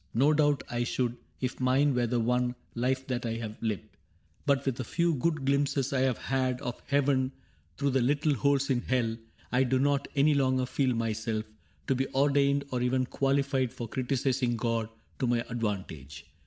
[0.15, 3.97] No doubt I should, If mine were the one life that I have lived;
[4.47, 7.33] But with a few good glimpses I have had Of heaven
[7.77, 9.15] through the little holes in hell,
[9.51, 11.45] I do not any longer feel myself
[11.85, 16.25] To be ordained or even qualified For criticising God to my advantage.